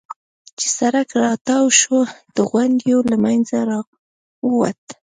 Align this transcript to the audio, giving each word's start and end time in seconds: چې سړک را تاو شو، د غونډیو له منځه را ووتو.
چې 0.59 0.67
سړک 0.77 1.09
را 1.21 1.31
تاو 1.47 1.65
شو، 1.79 1.99
د 2.35 2.37
غونډیو 2.49 2.97
له 3.09 3.15
منځه 3.23 3.57
را 3.69 3.79
ووتو. 4.47 4.93